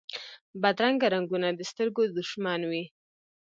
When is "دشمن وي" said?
2.19-2.83